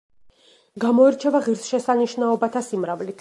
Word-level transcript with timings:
გამოირჩევა 0.83 1.43
ღირსშესანიშნაობათა 1.49 2.67
სიმრავლით. 2.73 3.09